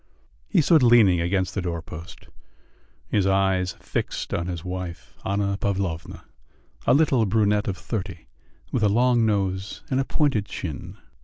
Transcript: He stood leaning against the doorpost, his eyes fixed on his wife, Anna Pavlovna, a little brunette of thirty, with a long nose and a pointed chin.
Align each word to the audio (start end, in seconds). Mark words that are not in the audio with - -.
He 0.47 0.61
stood 0.61 0.81
leaning 0.81 1.21
against 1.21 1.53
the 1.53 1.61
doorpost, 1.61 2.27
his 3.09 3.27
eyes 3.27 3.73
fixed 3.73 4.33
on 4.33 4.47
his 4.47 4.65
wife, 4.65 5.15
Anna 5.23 5.57
Pavlovna, 5.59 6.25
a 6.87 6.95
little 6.95 7.27
brunette 7.27 7.67
of 7.67 7.77
thirty, 7.77 8.25
with 8.71 8.81
a 8.81 8.89
long 8.89 9.27
nose 9.27 9.83
and 9.91 9.99
a 9.99 10.03
pointed 10.03 10.47
chin. 10.47 10.97